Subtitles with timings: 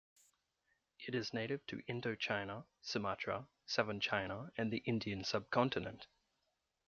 [0.97, 6.07] It is native to Indochina, Sumatra, southern China, and the Indian Subcontinent.